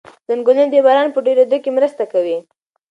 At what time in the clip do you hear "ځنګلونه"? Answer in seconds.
0.27-0.65